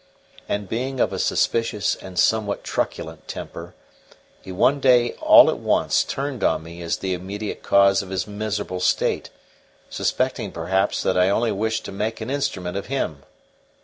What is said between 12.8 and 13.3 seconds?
him.